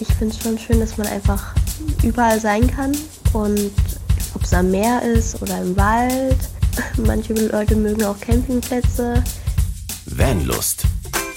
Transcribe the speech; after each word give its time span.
ich 0.00 0.08
finde 0.14 0.34
es 0.34 0.42
schon 0.42 0.58
schön, 0.58 0.80
dass 0.80 0.96
man 0.96 1.06
einfach 1.06 1.54
überall 2.02 2.40
sein 2.40 2.66
kann 2.66 2.92
und 3.32 3.70
ob 4.34 4.42
es 4.42 4.54
am 4.54 4.70
Meer 4.70 5.02
ist 5.02 5.40
oder 5.42 5.60
im 5.60 5.76
Wald. 5.76 6.38
Manche 6.96 7.34
Leute 7.34 7.76
mögen 7.76 8.04
auch 8.04 8.18
Campingplätze. 8.20 9.22
Vanlust. 10.06 10.84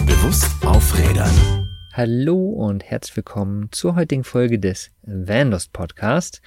Bewusst 0.00 0.46
aufrädern. 0.64 1.68
Hallo 1.92 2.36
und 2.36 2.82
herzlich 2.82 3.16
willkommen 3.16 3.68
zur 3.70 3.96
heutigen 3.96 4.24
Folge 4.24 4.58
des 4.58 4.90
Vanlust 5.02 5.72
Podcast. 5.72 6.40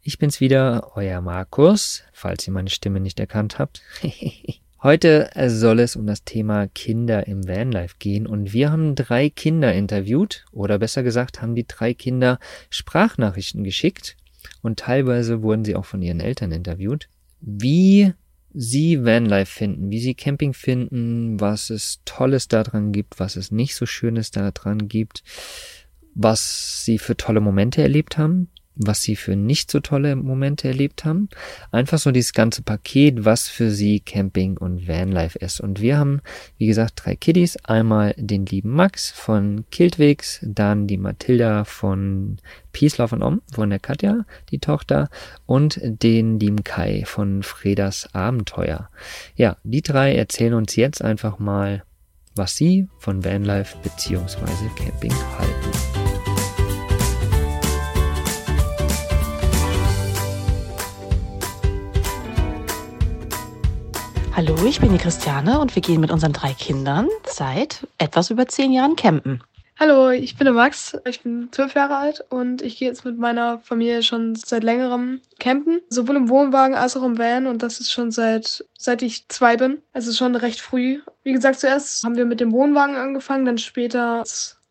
Ich 0.00 0.18
bin's 0.18 0.40
wieder, 0.40 0.92
euer 0.94 1.20
Markus, 1.20 2.04
falls 2.12 2.46
ihr 2.46 2.52
meine 2.52 2.70
Stimme 2.70 3.00
nicht 3.00 3.18
erkannt 3.18 3.58
habt. 3.58 3.82
Heute 4.84 5.30
soll 5.46 5.80
es 5.80 5.96
um 5.96 6.06
das 6.06 6.24
Thema 6.24 6.66
Kinder 6.66 7.26
im 7.26 7.48
Vanlife 7.48 7.94
gehen 7.98 8.26
und 8.26 8.52
wir 8.52 8.70
haben 8.70 8.94
drei 8.94 9.30
Kinder 9.30 9.72
interviewt 9.72 10.44
oder 10.52 10.78
besser 10.78 11.02
gesagt 11.02 11.40
haben 11.40 11.54
die 11.54 11.66
drei 11.66 11.94
Kinder 11.94 12.38
Sprachnachrichten 12.68 13.64
geschickt 13.64 14.14
und 14.60 14.80
teilweise 14.80 15.40
wurden 15.40 15.64
sie 15.64 15.74
auch 15.74 15.86
von 15.86 16.02
ihren 16.02 16.20
Eltern 16.20 16.52
interviewt, 16.52 17.08
wie 17.40 18.12
sie 18.52 19.02
Vanlife 19.02 19.50
finden, 19.50 19.90
wie 19.90 20.00
sie 20.00 20.14
Camping 20.14 20.52
finden, 20.52 21.40
was 21.40 21.70
es 21.70 22.02
Tolles 22.04 22.48
daran 22.48 22.92
gibt, 22.92 23.18
was 23.18 23.36
es 23.36 23.50
nicht 23.50 23.76
so 23.76 23.86
Schönes 23.86 24.32
daran 24.32 24.88
gibt, 24.88 25.22
was 26.14 26.84
sie 26.84 26.98
für 26.98 27.16
tolle 27.16 27.40
Momente 27.40 27.80
erlebt 27.80 28.18
haben 28.18 28.50
was 28.76 29.02
sie 29.02 29.16
für 29.16 29.36
nicht 29.36 29.70
so 29.70 29.80
tolle 29.80 30.16
Momente 30.16 30.68
erlebt 30.68 31.04
haben. 31.04 31.28
Einfach 31.70 31.98
so 31.98 32.10
dieses 32.10 32.32
ganze 32.32 32.62
Paket, 32.62 33.24
was 33.24 33.48
für 33.48 33.70
sie 33.70 34.00
Camping 34.00 34.56
und 34.56 34.88
Vanlife 34.88 35.38
ist. 35.38 35.60
Und 35.60 35.80
wir 35.80 35.98
haben, 35.98 36.20
wie 36.58 36.66
gesagt, 36.66 37.02
drei 37.04 37.16
Kiddies. 37.16 37.56
Einmal 37.64 38.14
den 38.16 38.46
lieben 38.46 38.70
Max 38.70 39.10
von 39.10 39.64
Kiltwigs, 39.70 40.40
dann 40.42 40.86
die 40.86 40.98
Mathilda 40.98 41.64
von 41.64 42.38
Peace, 42.72 42.98
Love 42.98 43.16
and 43.16 43.24
Om, 43.24 43.42
von 43.52 43.70
der 43.70 43.78
Katja, 43.78 44.24
die 44.50 44.58
Tochter, 44.58 45.08
und 45.46 45.80
den 45.82 46.40
lieben 46.40 46.64
Kai 46.64 47.04
von 47.06 47.42
Fredas 47.42 48.08
Abenteuer. 48.12 48.90
Ja, 49.36 49.56
die 49.62 49.82
drei 49.82 50.14
erzählen 50.14 50.54
uns 50.54 50.74
jetzt 50.76 51.02
einfach 51.02 51.38
mal, 51.38 51.84
was 52.34 52.56
sie 52.56 52.88
von 52.98 53.24
Vanlife 53.24 53.76
beziehungsweise 53.82 54.68
Camping 54.76 55.14
halten. 55.38 56.03
Hallo, 64.36 64.56
ich 64.66 64.80
bin 64.80 64.90
die 64.90 64.98
Christiane 64.98 65.60
und 65.60 65.76
wir 65.76 65.80
gehen 65.80 66.00
mit 66.00 66.10
unseren 66.10 66.32
drei 66.32 66.54
Kindern 66.54 67.08
seit 67.24 67.86
etwas 67.98 68.30
über 68.30 68.48
zehn 68.48 68.72
Jahren 68.72 68.96
campen. 68.96 69.40
Hallo, 69.78 70.10
ich 70.10 70.36
bin 70.36 70.46
der 70.46 70.54
Max, 70.54 70.96
ich 71.08 71.22
bin 71.22 71.50
zwölf 71.52 71.74
Jahre 71.74 71.96
alt 71.96 72.24
und 72.30 72.60
ich 72.60 72.76
gehe 72.78 72.88
jetzt 72.88 73.04
mit 73.04 73.16
meiner 73.16 73.60
Familie 73.60 74.02
schon 74.02 74.34
seit 74.34 74.64
längerem 74.64 75.20
campen, 75.38 75.82
sowohl 75.88 76.16
im 76.16 76.28
Wohnwagen 76.28 76.74
als 76.74 76.96
auch 76.96 77.04
im 77.04 77.16
Van 77.16 77.46
und 77.46 77.62
das 77.62 77.78
ist 77.78 77.92
schon 77.92 78.10
seit, 78.10 78.64
seit 78.76 79.02
ich 79.02 79.28
zwei 79.28 79.56
bin, 79.56 79.78
also 79.92 80.12
schon 80.12 80.34
recht 80.34 80.60
früh. 80.60 81.00
Wie 81.22 81.32
gesagt, 81.32 81.60
zuerst 81.60 82.02
haben 82.02 82.16
wir 82.16 82.24
mit 82.24 82.40
dem 82.40 82.50
Wohnwagen 82.50 82.96
angefangen, 82.96 83.44
dann 83.44 83.58
später 83.58 84.24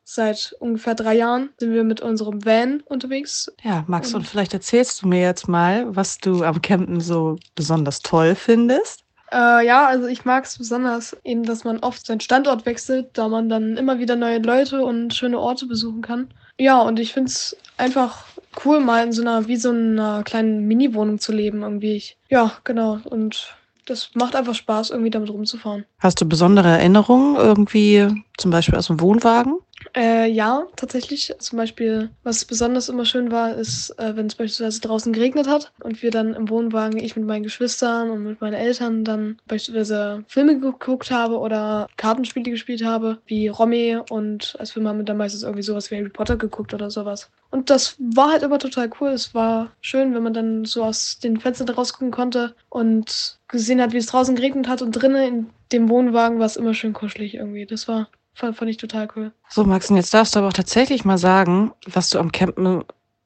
seit 0.04 0.56
ungefähr 0.60 0.96
drei 0.96 1.16
Jahren 1.16 1.52
sind 1.58 1.72
wir 1.72 1.86
mit 1.86 2.02
unserem 2.02 2.44
Van 2.44 2.82
unterwegs. 2.86 3.50
Ja, 3.64 3.86
Max, 3.88 4.10
und, 4.10 4.22
und 4.22 4.28
vielleicht 4.28 4.54
erzählst 4.54 5.02
du 5.02 5.08
mir 5.08 5.22
jetzt 5.22 5.48
mal, 5.48 5.96
was 5.96 6.18
du 6.18 6.44
am 6.44 6.62
Campen 6.62 7.00
so 7.00 7.38
besonders 7.56 8.02
toll 8.02 8.36
findest. 8.36 9.03
Äh, 9.34 9.66
ja, 9.66 9.88
also 9.88 10.08
ich 10.08 10.26
mag 10.26 10.46
es 10.46 10.58
besonders 10.58 11.18
eben, 11.24 11.44
dass 11.44 11.64
man 11.64 11.80
oft 11.80 12.06
seinen 12.06 12.20
Standort 12.20 12.66
wechselt, 12.66 13.10
da 13.14 13.28
man 13.28 13.50
dann 13.50 13.78
immer 13.78 14.00
wieder 14.00 14.16
neue 14.16 14.40
Leute 14.40 14.84
und 14.84 15.14
schöne 15.14 15.40
Orte 15.40 15.66
besuchen 15.66 16.02
kann. 16.02 16.30
Ja, 16.60 16.82
und 16.82 17.00
ich 17.00 17.14
finde 17.14 17.30
es 17.30 17.58
einfach 17.78 18.26
cool, 18.64 18.80
mal 18.80 19.04
in 19.04 19.12
so 19.12 19.22
einer, 19.24 19.48
wie 19.48 19.56
so 19.56 19.72
einer 19.72 20.24
kleinen 20.24 20.68
Mini-Wohnung 20.68 21.20
zu 21.20 21.32
leben 21.32 21.64
irgendwie. 21.64 21.96
Ich, 21.96 22.18
ja, 22.30 22.52
genau. 22.64 23.00
Und 23.06 23.56
das 23.86 24.12
macht 24.14 24.36
einfach 24.36 24.56
Spaß, 24.56 24.92
irgendwie 24.92 25.10
damit 25.10 25.30
rumzufahren. 25.30 25.86
Hast 26.00 26.22
du 26.22 26.26
besondere 26.26 26.70
Erinnerungen 26.70 27.36
irgendwie, 27.36 28.08
zum 28.38 28.52
Beispiel 28.52 28.76
aus 28.76 28.88
dem 28.88 29.02
Wohnwagen? 29.02 29.58
Äh, 29.96 30.28
ja, 30.32 30.66
tatsächlich. 30.76 31.34
Zum 31.38 31.58
Beispiel, 31.58 32.10
was 32.24 32.46
besonders 32.46 32.90
immer 32.90 33.06
schön 33.06 33.32
war, 33.32 33.54
ist, 33.56 33.92
äh, 34.00 34.16
wenn 34.16 34.26
es 34.26 34.34
beispielsweise 34.36 34.82
draußen 34.82 35.14
geregnet 35.14 35.48
hat 35.48 35.72
und 35.84 36.02
wir 36.02 36.10
dann 36.10 36.34
im 36.34 36.50
Wohnwagen, 36.50 36.98
ich 37.00 37.16
mit 37.16 37.26
meinen 37.26 37.44
Geschwistern 37.44 38.10
und 38.10 38.24
mit 38.24 38.42
meinen 38.42 38.56
Eltern 38.56 39.04
dann 39.04 39.38
beispielsweise 39.48 40.24
Filme 40.28 40.60
geguckt 40.60 41.12
habe 41.12 41.38
oder 41.38 41.88
Kartenspiele 41.96 42.50
gespielt 42.50 42.84
habe, 42.84 43.20
wie 43.28 43.50
Romy 43.50 44.00
und 44.10 44.56
als 44.58 44.72
Film 44.72 44.88
haben 44.88 44.98
wir 44.98 45.06
dann 45.06 45.18
meistens 45.18 45.44
irgendwie 45.44 45.62
sowas 45.62 45.92
wie 45.92 45.98
Harry 45.98 46.10
Potter 46.10 46.38
geguckt 46.38 46.74
oder 46.74 46.90
sowas. 46.90 47.30
Und 47.52 47.70
das 47.70 47.96
war 48.00 48.32
halt 48.32 48.42
immer 48.42 48.58
total 48.58 48.90
cool. 49.00 49.10
Es 49.10 49.36
war 49.36 49.74
schön, 49.80 50.16
wenn 50.16 50.24
man 50.24 50.34
dann 50.34 50.66
so 50.66 50.84
aus 50.84 51.20
den 51.20 51.40
Fenstern 51.40 51.70
rausgucken 51.70 52.10
konnte 52.10 52.56
und 52.70 53.38
gesehen 53.48 53.80
hat, 53.80 53.94
wie 53.94 53.98
es 53.98 54.08
draußen 54.08 54.36
geregnet 54.36 54.68
hat 54.68 54.82
und 54.82 54.92
drinnen 54.94 55.28
in 55.28 55.50
dem 55.72 55.90
Wohnwagen 55.90 56.40
war 56.40 56.48
es 56.48 56.56
immer 56.56 56.74
schön 56.74 56.94
kuschelig 56.94 57.36
irgendwie. 57.36 57.68
Das 57.68 57.88
war 57.88 58.10
Fand, 58.34 58.58
fand 58.58 58.72
ich 58.72 58.78
total 58.78 59.08
cool. 59.16 59.32
So, 59.50 59.64
Max, 59.64 59.90
und 59.90 59.96
jetzt 59.98 60.14
darfst 60.14 60.36
du 60.36 60.40
aber 60.40 60.48
auch 60.48 60.54
tatsächlich 60.54 61.06
mal 61.06 61.18
sagen, 61.18 61.72
was 61.86 62.10
du 62.10 62.20
am 62.20 62.32
Campen 62.32 62.84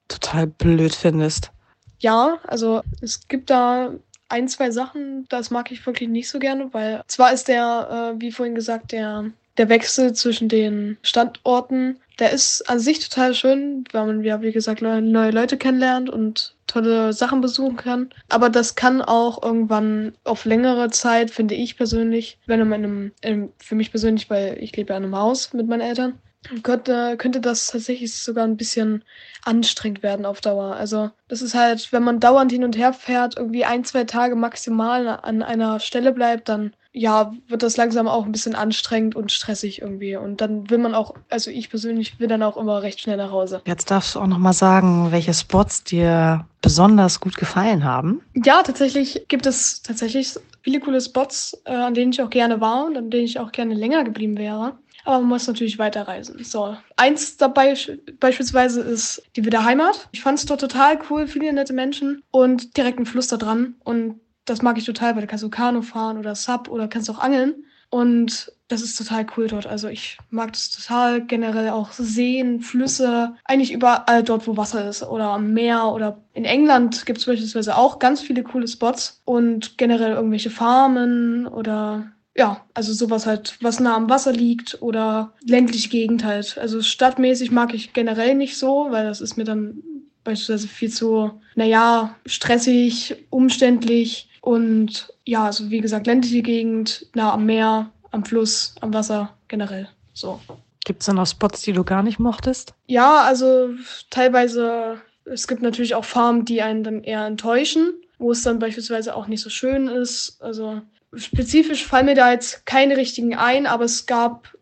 total 0.07 0.47
blöd 0.47 0.93
findest. 0.93 1.51
Ja, 1.99 2.39
also 2.45 2.81
es 3.01 3.27
gibt 3.27 3.49
da 3.49 3.91
ein, 4.29 4.47
zwei 4.47 4.71
Sachen, 4.71 5.25
das 5.29 5.51
mag 5.51 5.71
ich 5.71 5.85
wirklich 5.85 6.09
nicht 6.09 6.29
so 6.29 6.39
gerne, 6.39 6.73
weil 6.73 7.03
zwar 7.07 7.31
ist 7.31 7.47
der, 7.47 8.13
äh, 8.15 8.21
wie 8.21 8.31
vorhin 8.31 8.55
gesagt, 8.55 8.91
der, 8.91 9.31
der 9.57 9.69
Wechsel 9.69 10.13
zwischen 10.13 10.49
den 10.49 10.97
Standorten, 11.01 11.99
der 12.19 12.31
ist 12.31 12.67
an 12.69 12.79
sich 12.79 12.99
total 12.99 13.33
schön, 13.33 13.83
weil 13.91 14.05
man 14.05 14.23
ja, 14.23 14.41
wie 14.41 14.51
gesagt, 14.51 14.81
neue 14.81 15.31
Leute 15.31 15.57
kennenlernt 15.57 16.09
und 16.09 16.55
tolle 16.65 17.13
Sachen 17.13 17.41
besuchen 17.41 17.77
kann. 17.77 18.09
Aber 18.29 18.49
das 18.49 18.75
kann 18.75 19.01
auch 19.01 19.41
irgendwann 19.41 20.13
auf 20.23 20.45
längere 20.45 20.89
Zeit, 20.89 21.31
finde 21.31 21.55
ich 21.55 21.77
persönlich, 21.77 22.37
wenn 22.45 22.67
man 22.67 22.83
in 22.83 23.11
einem, 23.21 23.51
für 23.57 23.75
mich 23.75 23.91
persönlich, 23.91 24.29
weil 24.29 24.57
ich 24.59 24.75
lebe 24.75 24.93
ja 24.93 24.97
in 24.97 25.05
einem 25.05 25.15
Haus 25.15 25.53
mit 25.53 25.67
meinen 25.67 25.81
Eltern, 25.81 26.19
könnte, 26.63 27.17
könnte 27.17 27.41
das 27.41 27.67
tatsächlich 27.67 28.15
sogar 28.15 28.45
ein 28.45 28.57
bisschen 28.57 29.03
anstrengend 29.43 30.03
werden 30.03 30.25
auf 30.25 30.41
Dauer. 30.41 30.75
Also 30.75 31.11
das 31.27 31.41
ist 31.41 31.55
halt, 31.55 31.91
wenn 31.91 32.03
man 32.03 32.19
dauernd 32.19 32.51
hin 32.51 32.63
und 32.63 32.77
her 32.77 32.93
fährt, 32.93 33.37
irgendwie 33.37 33.65
ein, 33.65 33.83
zwei 33.83 34.03
Tage 34.03 34.35
maximal 34.35 35.07
an 35.07 35.41
einer 35.41 35.79
Stelle 35.79 36.13
bleibt, 36.13 36.49
dann 36.49 36.73
ja, 36.97 37.33
wird 37.47 37.63
das 37.63 37.77
langsam 37.77 38.07
auch 38.07 38.25
ein 38.25 38.31
bisschen 38.31 38.55
anstrengend 38.55 39.15
und 39.15 39.31
stressig 39.31 39.81
irgendwie. 39.81 40.15
Und 40.15 40.41
dann 40.41 40.69
will 40.69 40.79
man 40.79 40.95
auch, 40.95 41.13
also 41.29 41.51
ich 41.51 41.69
persönlich 41.69 42.19
will 42.19 42.27
dann 42.27 42.43
auch 42.43 42.57
immer 42.57 42.81
recht 42.81 42.99
schnell 42.99 43.17
nach 43.17 43.31
Hause. 43.31 43.61
Jetzt 43.65 43.91
darfst 43.91 44.15
du 44.15 44.19
auch 44.19 44.27
nochmal 44.27 44.53
sagen, 44.53 45.11
welche 45.11 45.33
Spots 45.33 45.83
dir 45.83 46.45
besonders 46.61 47.19
gut 47.19 47.37
gefallen 47.37 47.83
haben. 47.83 48.21
Ja, 48.33 48.63
tatsächlich 48.63 49.25
gibt 49.27 49.45
es 49.45 49.83
tatsächlich 49.83 50.33
viele 50.61 50.79
coole 50.79 50.99
Spots, 50.99 51.61
äh, 51.65 51.73
an 51.73 51.93
denen 51.93 52.11
ich 52.11 52.21
auch 52.21 52.29
gerne 52.29 52.59
war 52.59 52.85
und 52.85 52.97
an 52.97 53.09
denen 53.09 53.25
ich 53.25 53.39
auch 53.39 53.51
gerne 53.51 53.75
länger 53.75 54.03
geblieben 54.03 54.37
wäre. 54.37 54.73
Aber 55.05 55.19
man 55.19 55.29
muss 55.29 55.47
natürlich 55.47 55.79
weiterreisen. 55.79 56.43
So, 56.43 56.75
eins 56.97 57.37
dabei 57.37 57.75
beispielsweise 58.19 58.81
ist 58.81 59.21
die 59.37 59.45
Wiederheimat. 59.45 60.09
Ich 60.11 60.21
fand 60.21 60.39
es 60.39 60.45
dort 60.45 60.59
total 60.59 60.99
cool, 61.09 61.27
viele 61.27 61.53
nette 61.53 61.71
Menschen 61.71 62.23
und 62.31 62.75
direkt 62.75 62.99
ein 62.99 63.05
Fluss 63.05 63.27
da 63.27 63.37
dran. 63.37 63.75
Und 63.85 64.19
das 64.47 64.61
mag 64.61 64.77
ich 64.77 64.85
total, 64.85 65.13
weil 65.15 65.21
du 65.21 65.27
kannst 65.27 65.43
so 65.43 65.49
Kanu 65.49 65.81
fahren 65.81 66.17
oder 66.17 66.33
Sub 66.33 66.69
oder 66.69 66.87
kannst 66.87 67.09
auch 67.09 67.19
angeln. 67.19 67.65
Und 67.89 68.51
das 68.67 68.81
ist 68.81 68.97
total 68.97 69.25
cool 69.37 69.47
dort. 69.47 69.65
Also 69.65 69.87
ich 69.87 70.17
mag 70.29 70.51
das 70.51 70.71
total 70.71 71.25
generell 71.25 71.69
auch 71.69 71.91
Seen, 71.93 72.59
Flüsse, 72.59 73.35
eigentlich 73.45 73.71
überall 73.71 74.23
dort, 74.23 74.45
wo 74.47 74.57
Wasser 74.57 74.89
ist 74.89 75.03
oder 75.03 75.29
am 75.29 75.53
Meer 75.53 75.85
oder 75.93 76.21
in 76.33 76.43
England 76.43 77.05
gibt 77.05 77.19
es 77.19 77.25
beispielsweise 77.25 77.77
auch 77.77 77.99
ganz 77.99 78.21
viele 78.21 78.43
coole 78.43 78.67
Spots 78.67 79.21
und 79.23 79.77
generell 79.77 80.13
irgendwelche 80.13 80.49
Farmen 80.49 81.47
oder 81.47 82.11
ja, 82.35 82.65
also 82.73 82.93
sowas 82.93 83.25
halt, 83.25 83.57
was 83.61 83.79
nah 83.79 83.95
am 83.95 84.09
Wasser 84.09 84.31
liegt 84.31 84.81
oder 84.81 85.33
ländliche 85.43 85.89
Gegend 85.89 86.23
halt. 86.23 86.57
Also 86.57 86.81
stadtmäßig 86.81 87.51
mag 87.51 87.73
ich 87.73 87.93
generell 87.93 88.35
nicht 88.35 88.57
so, 88.57 88.87
weil 88.89 89.05
das 89.05 89.21
ist 89.21 89.37
mir 89.37 89.43
dann 89.45 89.81
beispielsweise 90.23 90.67
viel 90.67 90.91
zu, 90.91 91.41
naja, 91.55 92.15
stressig, 92.25 93.25
umständlich 93.29 94.29
und 94.47 95.13
ja, 95.25 95.43
also 95.43 95.69
wie 95.71 95.81
gesagt, 95.81 96.07
ländliche 96.07 96.41
Gegend, 96.41 97.05
nah 97.13 97.33
am 97.33 97.45
Meer, 97.45 97.91
am 98.11 98.23
Fluss, 98.23 98.75
am 98.79 98.93
Wasser 98.93 99.33
generell. 99.49 99.89
So. 100.13 100.39
Gibt 100.85 101.01
es 101.01 101.07
da 101.07 101.11
noch 101.11 101.27
Spots, 101.27 101.63
die 101.63 101.73
du 101.73 101.83
gar 101.83 102.01
nicht 102.01 102.17
mochtest? 102.17 102.73
Ja, 102.85 103.23
also 103.23 103.71
teilweise, 104.09 105.01
es 105.25 105.49
gibt 105.49 105.61
natürlich 105.61 105.95
auch 105.95 106.05
Farmen, 106.05 106.45
die 106.45 106.61
einen 106.61 106.85
dann 106.85 107.03
eher 107.03 107.25
enttäuschen, 107.25 107.91
wo 108.19 108.31
es 108.31 108.41
dann 108.41 108.59
beispielsweise 108.59 109.17
auch 109.17 109.27
nicht 109.27 109.41
so 109.41 109.49
schön 109.49 109.89
ist. 109.89 110.37
Also 110.39 110.81
spezifisch 111.13 111.83
fallen 111.83 112.05
mir 112.05 112.15
da 112.15 112.31
jetzt 112.31 112.65
keine 112.65 112.95
richtigen 112.95 113.35
ein, 113.35 113.67
aber 113.67 113.83
es 113.83 114.05
gab 114.05 114.55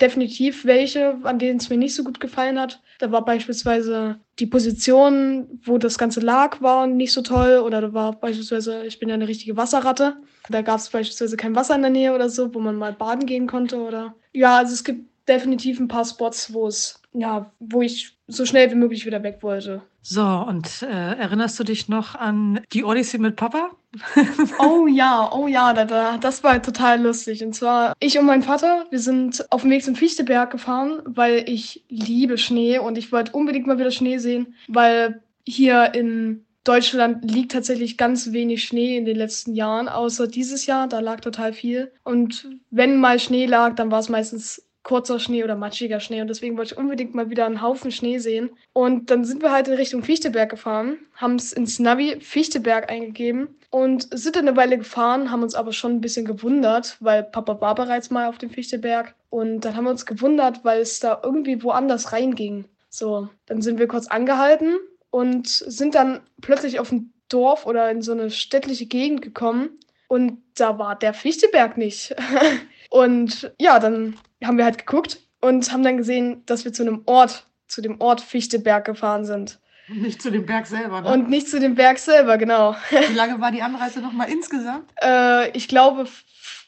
definitiv 0.00 0.64
welche, 0.64 1.16
an 1.22 1.38
denen 1.38 1.60
es 1.60 1.70
mir 1.70 1.76
nicht 1.76 1.94
so 1.94 2.02
gut 2.02 2.18
gefallen 2.18 2.58
hat. 2.58 2.81
Da 2.98 3.10
war 3.10 3.24
beispielsweise 3.24 4.20
die 4.38 4.46
Position, 4.46 5.60
wo 5.64 5.78
das 5.78 5.98
Ganze 5.98 6.20
lag, 6.20 6.60
war 6.60 6.86
nicht 6.86 7.12
so 7.12 7.22
toll. 7.22 7.58
Oder 7.64 7.80
da 7.80 7.92
war 7.92 8.12
beispielsweise, 8.12 8.84
ich 8.86 8.98
bin 8.98 9.08
ja 9.08 9.14
eine 9.14 9.28
richtige 9.28 9.56
Wasserratte. 9.56 10.16
Da 10.48 10.62
gab 10.62 10.78
es 10.78 10.90
beispielsweise 10.90 11.36
kein 11.36 11.54
Wasser 11.54 11.74
in 11.74 11.82
der 11.82 11.90
Nähe 11.90 12.14
oder 12.14 12.28
so, 12.28 12.54
wo 12.54 12.58
man 12.58 12.76
mal 12.76 12.92
baden 12.92 13.26
gehen 13.26 13.46
konnte. 13.46 13.80
Oder 13.80 14.14
ja, 14.32 14.58
also 14.58 14.72
es 14.74 14.84
gibt 14.84 15.11
definitiv 15.28 15.80
ein 15.80 15.88
paar 15.88 16.04
Spots, 16.04 16.52
wo 16.52 16.66
es, 16.66 17.00
ja, 17.12 17.50
wo 17.60 17.82
ich 17.82 18.16
so 18.26 18.44
schnell 18.46 18.70
wie 18.70 18.76
möglich 18.76 19.06
wieder 19.06 19.22
weg 19.22 19.38
wollte. 19.42 19.82
So, 20.00 20.22
und 20.22 20.82
äh, 20.82 21.14
erinnerst 21.14 21.58
du 21.60 21.64
dich 21.64 21.88
noch 21.88 22.16
an 22.16 22.60
die 22.72 22.84
Odyssey 22.84 23.18
mit 23.18 23.36
Papa? 23.36 23.70
Oh 24.58 24.86
ja, 24.86 25.30
oh 25.32 25.46
ja, 25.48 25.72
da, 25.74 25.84
da, 25.84 26.16
das 26.16 26.42
war 26.42 26.60
total 26.62 27.02
lustig. 27.02 27.44
Und 27.44 27.54
zwar, 27.54 27.94
ich 28.00 28.18
und 28.18 28.26
mein 28.26 28.42
Vater, 28.42 28.86
wir 28.90 28.98
sind 28.98 29.46
auf 29.52 29.62
dem 29.62 29.70
Weg 29.70 29.84
zum 29.84 29.94
Fichteberg 29.94 30.50
gefahren, 30.50 31.02
weil 31.04 31.44
ich 31.46 31.84
liebe 31.88 32.38
Schnee 32.38 32.78
und 32.78 32.96
ich 32.96 33.12
wollte 33.12 33.32
unbedingt 33.32 33.66
mal 33.66 33.78
wieder 33.78 33.90
Schnee 33.90 34.18
sehen, 34.18 34.54
weil 34.66 35.22
hier 35.44 35.94
in 35.94 36.44
Deutschland 36.64 37.28
liegt 37.28 37.52
tatsächlich 37.52 37.98
ganz 37.98 38.32
wenig 38.32 38.64
Schnee 38.64 38.96
in 38.96 39.04
den 39.04 39.16
letzten 39.16 39.54
Jahren, 39.54 39.88
außer 39.88 40.28
dieses 40.28 40.66
Jahr, 40.66 40.88
da 40.88 41.00
lag 41.00 41.20
total 41.20 41.52
viel. 41.52 41.92
Und 42.04 42.48
wenn 42.70 42.98
mal 42.98 43.18
Schnee 43.18 43.46
lag, 43.46 43.74
dann 43.74 43.90
war 43.90 43.98
es 43.98 44.08
meistens 44.08 44.64
kurzer 44.82 45.20
Schnee 45.20 45.44
oder 45.44 45.54
matschiger 45.54 46.00
Schnee 46.00 46.20
und 46.20 46.28
deswegen 46.28 46.56
wollte 46.56 46.74
ich 46.74 46.78
unbedingt 46.78 47.14
mal 47.14 47.30
wieder 47.30 47.46
einen 47.46 47.62
Haufen 47.62 47.90
Schnee 47.90 48.18
sehen. 48.18 48.50
Und 48.72 49.10
dann 49.10 49.24
sind 49.24 49.42
wir 49.42 49.52
halt 49.52 49.68
in 49.68 49.74
Richtung 49.74 50.02
Fichteberg 50.02 50.50
gefahren, 50.50 50.98
haben 51.14 51.36
es 51.36 51.52
ins 51.52 51.78
Navi 51.78 52.20
Fichteberg 52.20 52.90
eingegeben 52.90 53.48
und 53.70 54.08
sind 54.10 54.36
dann 54.36 54.48
eine 54.48 54.56
Weile 54.56 54.78
gefahren, 54.78 55.30
haben 55.30 55.42
uns 55.42 55.54
aber 55.54 55.72
schon 55.72 55.92
ein 55.92 56.00
bisschen 56.00 56.24
gewundert, 56.24 56.96
weil 57.00 57.22
Papa 57.22 57.60
war 57.60 57.74
bereits 57.74 58.10
mal 58.10 58.28
auf 58.28 58.38
dem 58.38 58.50
Fichteberg 58.50 59.14
und 59.30 59.60
dann 59.60 59.76
haben 59.76 59.84
wir 59.84 59.90
uns 59.90 60.06
gewundert, 60.06 60.64
weil 60.64 60.80
es 60.80 61.00
da 61.00 61.20
irgendwie 61.22 61.62
woanders 61.62 62.12
reinging. 62.12 62.64
So, 62.90 63.28
dann 63.46 63.62
sind 63.62 63.78
wir 63.78 63.88
kurz 63.88 64.08
angehalten 64.08 64.76
und 65.10 65.48
sind 65.48 65.94
dann 65.94 66.20
plötzlich 66.40 66.80
auf 66.80 66.92
ein 66.92 67.12
Dorf 67.28 67.66
oder 67.66 67.90
in 67.90 68.02
so 68.02 68.12
eine 68.12 68.30
städtliche 68.30 68.86
Gegend 68.86 69.22
gekommen 69.22 69.70
und 70.08 70.42
da 70.56 70.78
war 70.78 70.94
der 70.94 71.14
Fichteberg 71.14 71.78
nicht. 71.78 72.14
und 72.92 73.50
ja, 73.58 73.78
dann 73.78 74.18
haben 74.44 74.58
wir 74.58 74.66
halt 74.66 74.76
geguckt 74.76 75.18
und 75.40 75.72
haben 75.72 75.82
dann 75.82 75.96
gesehen, 75.96 76.42
dass 76.44 76.66
wir 76.66 76.74
zu 76.74 76.82
einem 76.82 77.00
Ort, 77.06 77.46
zu 77.66 77.80
dem 77.80 77.98
Ort 78.02 78.20
Fichteberg 78.20 78.84
gefahren 78.84 79.24
sind. 79.24 79.60
Und 79.88 80.02
nicht 80.02 80.20
zu 80.20 80.30
dem 80.30 80.44
Berg 80.44 80.66
selber, 80.66 81.00
ne? 81.00 81.10
Und 81.10 81.30
nicht 81.30 81.48
zu 81.48 81.58
dem 81.58 81.74
Berg 81.74 81.98
selber, 81.98 82.36
genau. 82.36 82.76
Wie 83.08 83.14
lange 83.14 83.40
war 83.40 83.50
die 83.50 83.62
Anreise 83.62 84.02
nochmal 84.02 84.28
insgesamt? 84.30 84.90
äh, 85.02 85.50
ich 85.56 85.68
glaube 85.68 86.06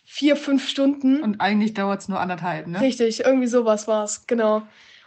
vier, 0.07 0.37
fünf 0.37 0.67
Stunden. 0.67 1.23
Und 1.23 1.43
eigentlich 1.43 1.75
dauert 1.75 2.01
es 2.01 2.09
nur 2.09 2.19
anderthalb, 2.19 2.69
ne? 2.69 2.81
Richtig, 2.81 3.23
irgendwie 3.23 3.47
sowas 3.47 3.87
war 3.87 4.05
es, 4.05 4.27
genau. 4.27 4.63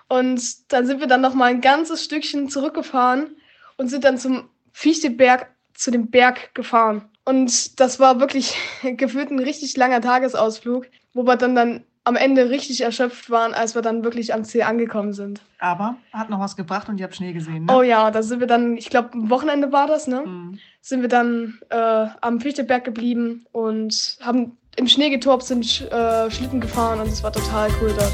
Und 0.10 0.72
dann 0.72 0.86
sind 0.86 1.00
wir 1.00 1.08
dann 1.08 1.22
nochmal 1.22 1.50
ein 1.50 1.62
ganzes 1.62 2.04
Stückchen 2.04 2.48
zurückgefahren 2.48 3.36
und 3.78 3.90
sind 3.90 4.04
dann 4.04 4.20
zum 4.20 4.50
Fichteberg, 4.72 5.48
zu 5.74 5.90
dem 5.90 6.12
Berg 6.12 6.54
gefahren. 6.54 7.10
Und 7.26 7.80
das 7.80 8.00
war 8.00 8.20
wirklich 8.20 8.56
gefühlt 8.84 9.32
ein 9.32 9.40
richtig 9.40 9.76
langer 9.76 10.00
Tagesausflug, 10.00 10.86
wo 11.14 11.24
wir 11.24 11.36
dann, 11.36 11.56
dann 11.56 11.84
am 12.04 12.16
Ende 12.16 12.50
richtig 12.50 12.82
erschöpft 12.82 13.30
waren, 13.30 13.54
als 13.54 13.76
wir 13.76 13.82
dann 13.82 14.04
wirklich 14.04 14.34
am 14.34 14.46
Ziel 14.46 14.62
angekommen 14.62 15.12
sind. 15.12 15.42
Aber 15.60 15.98
hat 16.14 16.30
noch 16.30 16.40
was 16.40 16.56
gebracht 16.56 16.88
und 16.88 17.00
ihr 17.00 17.04
habt 17.04 17.16
Schnee 17.16 17.34
gesehen, 17.34 17.66
ne? 17.66 17.76
Oh 17.76 17.82
ja, 17.82 18.12
da 18.12 18.24
sind 18.24 18.40
wir 18.40 18.48
dann, 18.48 18.78
ich 18.78 18.90
glaube, 18.90 19.10
am 19.14 19.30
Wochenende 19.30 19.74
war 19.74 19.88
das, 19.88 20.08
ne? 20.08 20.24
Mhm. 20.26 20.60
Sind 20.80 21.02
wir 21.02 21.10
dann 21.10 21.60
äh, 21.70 22.08
am 22.22 22.40
Fichteberg 22.40 22.86
geblieben 22.86 23.46
und 23.52 24.18
haben 24.22 24.58
im 24.78 24.88
Schnee 24.88 25.10
getobt, 25.10 25.44
sind 25.44 25.66
äh, 25.92 26.32
Schlitten 26.32 26.62
gefahren 26.62 27.02
und 27.02 27.08
es 27.08 27.24
war 27.24 27.34
total 27.34 27.70
cool 27.82 27.94
dort. 27.98 28.14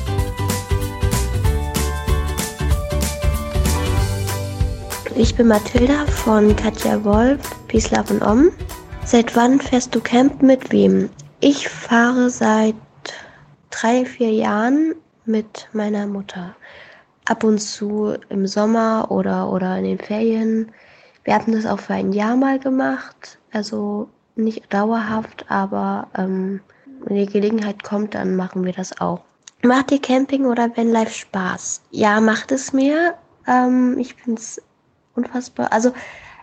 Ich 5.16 5.36
bin 5.36 5.48
Mathilda 5.48 6.08
von 6.08 6.56
Katja 6.56 7.04
Wolf, 7.04 7.40
Peace, 7.68 7.92
Love 7.92 8.16
und 8.16 8.24
Om. 8.24 8.52
Seit 9.06 9.36
wann 9.36 9.60
fährst 9.60 9.94
du 9.94 10.00
Camp 10.00 10.42
mit 10.42 10.72
wem? 10.72 11.12
Ich 11.46 11.68
fahre 11.68 12.30
seit 12.30 12.74
drei, 13.70 14.06
vier 14.06 14.32
Jahren 14.32 14.96
mit 15.26 15.68
meiner 15.74 16.08
Mutter. 16.08 16.56
Ab 17.26 17.44
und 17.44 17.60
zu 17.60 18.16
im 18.30 18.48
Sommer 18.48 19.12
oder, 19.12 19.52
oder 19.52 19.78
in 19.78 19.84
den 19.84 20.00
Ferien. 20.00 20.72
Wir 21.26 21.36
hatten 21.36 21.52
das 21.52 21.66
auch 21.66 21.82
für 21.82 21.96
ein 21.96 22.14
Jahr 22.14 22.38
mal 22.38 22.60
gemacht. 22.60 23.40
Also 23.52 24.08
nicht 24.38 24.74
dauerhaft, 24.74 25.46
aber 25.50 26.08
ähm, 26.18 26.62
wenn 27.02 27.18
die 27.18 27.26
Gelegenheit 27.26 27.84
kommt, 27.84 28.16
dann 28.16 28.38
machen 28.38 28.64
wir 28.64 28.72
das 28.72 29.02
auch. 29.02 29.20
Macht 29.64 29.90
dir 29.90 30.00
Camping 30.00 30.46
oder 30.46 30.70
Vanlife 30.78 31.12
Spaß? 31.12 31.82
Ja, 31.92 32.22
macht 32.22 32.54
es 32.54 32.72
mir. 32.72 33.16
Ähm, 33.48 33.98
ich 34.00 34.14
finde 34.14 34.40
es 34.40 34.62
unfassbar. 35.14 35.74
Also 35.74 35.92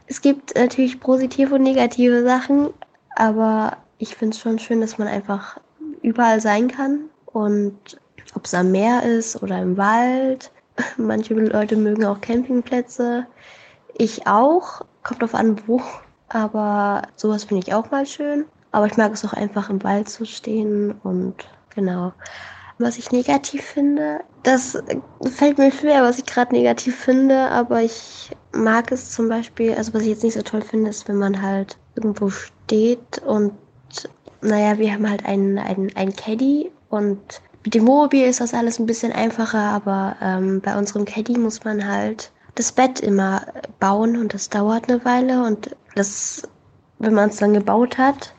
es 0.08 0.20
gibt 0.20 0.54
natürlich 0.56 1.00
positive 1.00 1.54
und 1.54 1.62
negative 1.62 2.22
Sachen, 2.22 2.68
aber 3.16 3.78
ich 4.00 4.16
finde 4.16 4.34
es 4.34 4.40
schon 4.40 4.58
schön, 4.58 4.80
dass 4.80 4.98
man 4.98 5.06
einfach 5.06 5.58
überall 6.02 6.40
sein 6.40 6.68
kann. 6.68 7.10
Und 7.26 8.00
ob 8.34 8.46
es 8.46 8.54
am 8.54 8.72
Meer 8.72 9.02
ist 9.02 9.40
oder 9.42 9.60
im 9.60 9.76
Wald. 9.76 10.50
Manche 10.96 11.34
Leute 11.34 11.76
mögen 11.76 12.04
auch 12.06 12.20
Campingplätze. 12.20 13.26
Ich 13.98 14.26
auch. 14.26 14.80
Kommt 15.02 15.20
drauf 15.20 15.34
an, 15.34 15.60
wo. 15.66 15.82
Aber 16.28 17.02
sowas 17.16 17.44
finde 17.44 17.66
ich 17.66 17.74
auch 17.74 17.90
mal 17.90 18.06
schön. 18.06 18.46
Aber 18.72 18.86
ich 18.86 18.96
mag 18.96 19.12
es 19.12 19.24
auch 19.24 19.34
einfach 19.34 19.68
im 19.68 19.82
Wald 19.82 20.08
zu 20.08 20.24
stehen 20.24 20.92
und 21.02 21.34
genau. 21.74 22.12
Was 22.78 22.96
ich 22.96 23.12
negativ 23.12 23.62
finde, 23.62 24.20
das 24.42 24.78
fällt 25.34 25.58
mir 25.58 25.70
schwer, 25.70 26.02
was 26.02 26.18
ich 26.18 26.24
gerade 26.24 26.54
negativ 26.54 26.96
finde, 26.96 27.50
aber 27.50 27.82
ich 27.82 28.30
mag 28.52 28.90
es 28.90 29.10
zum 29.10 29.28
Beispiel, 29.28 29.74
also 29.74 29.92
was 29.92 30.02
ich 30.02 30.08
jetzt 30.08 30.22
nicht 30.22 30.32
so 30.32 30.40
toll 30.40 30.62
finde, 30.62 30.88
ist, 30.88 31.06
wenn 31.06 31.18
man 31.18 31.42
halt 31.42 31.76
irgendwo 31.94 32.30
steht 32.30 33.18
und 33.26 33.52
naja, 34.42 34.78
wir 34.78 34.92
haben 34.92 35.08
halt 35.08 35.24
einen, 35.26 35.58
einen, 35.58 35.94
einen 35.96 36.16
Caddy 36.16 36.70
und 36.88 37.20
mit 37.64 37.74
dem 37.74 37.86
Wohnmobil 37.86 38.24
ist 38.24 38.40
das 38.40 38.54
alles 38.54 38.78
ein 38.78 38.86
bisschen 38.86 39.12
einfacher, 39.12 39.58
aber 39.58 40.16
ähm, 40.22 40.60
bei 40.60 40.76
unserem 40.76 41.04
Caddy 41.04 41.38
muss 41.38 41.62
man 41.64 41.86
halt 41.86 42.32
das 42.54 42.72
Bett 42.72 43.00
immer 43.00 43.42
bauen 43.78 44.16
und 44.16 44.34
das 44.34 44.48
dauert 44.48 44.88
eine 44.88 45.04
Weile 45.04 45.44
und 45.44 45.76
das, 45.94 46.42
wenn 46.98 47.14
man 47.14 47.28
es 47.30 47.36
dann 47.36 47.52
gebaut 47.52 47.98
hat 47.98 48.34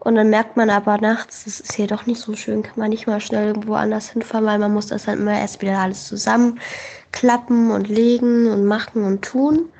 und 0.00 0.14
dann 0.14 0.30
merkt 0.30 0.56
man 0.56 0.70
aber 0.70 0.98
nachts, 0.98 1.44
das 1.44 1.60
ist 1.60 1.72
hier 1.72 1.86
doch 1.86 2.06
nicht 2.06 2.20
so 2.20 2.34
schön, 2.34 2.62
kann 2.62 2.78
man 2.78 2.90
nicht 2.90 3.06
mal 3.06 3.20
schnell 3.20 3.48
irgendwo 3.48 3.74
anders 3.74 4.10
hinfahren, 4.10 4.46
weil 4.46 4.58
man 4.58 4.74
muss 4.74 4.88
das 4.88 5.06
dann 5.06 5.18
immer 5.18 5.38
erst 5.38 5.62
wieder 5.62 5.78
alles 5.78 6.06
zusammenklappen 6.06 7.70
und 7.70 7.88
legen 7.88 8.46
und 8.48 8.66
machen 8.66 9.04
und 9.04 9.22
tun 9.22 9.70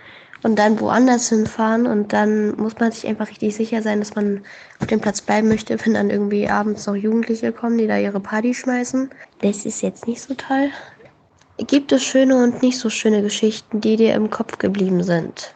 und 0.46 0.60
dann 0.60 0.78
woanders 0.78 1.28
hinfahren 1.28 1.88
und 1.88 2.12
dann 2.12 2.56
muss 2.56 2.78
man 2.78 2.92
sich 2.92 3.04
einfach 3.08 3.28
richtig 3.28 3.56
sicher 3.56 3.82
sein, 3.82 3.98
dass 3.98 4.14
man 4.14 4.44
auf 4.78 4.86
dem 4.86 5.00
Platz 5.00 5.20
bleiben 5.20 5.48
möchte, 5.48 5.76
wenn 5.84 5.94
dann 5.94 6.08
irgendwie 6.08 6.48
abends 6.48 6.86
noch 6.86 6.94
Jugendliche 6.94 7.50
kommen, 7.50 7.78
die 7.78 7.88
da 7.88 7.98
ihre 7.98 8.20
Party 8.20 8.54
schmeißen. 8.54 9.10
Das 9.40 9.66
ist 9.66 9.82
jetzt 9.82 10.06
nicht 10.06 10.22
so 10.22 10.34
toll. 10.34 10.70
Gibt 11.58 11.90
es 11.90 12.04
schöne 12.04 12.40
und 12.40 12.62
nicht 12.62 12.78
so 12.78 12.88
schöne 12.90 13.22
Geschichten, 13.22 13.80
die 13.80 13.96
dir 13.96 14.14
im 14.14 14.30
Kopf 14.30 14.58
geblieben 14.58 15.02
sind? 15.02 15.52